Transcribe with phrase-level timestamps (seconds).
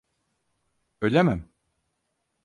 [1.01, 1.49] Ölemem.